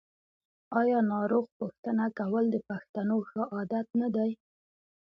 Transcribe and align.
آیا 0.79 0.99
ناروغ 1.11 1.45
پوښتنه 1.59 2.05
کول 2.19 2.45
د 2.51 2.57
پښتنو 2.69 3.17
ښه 3.29 3.41
عادت 3.55 3.87
نه 4.01 4.07
دی؟ 4.15 4.31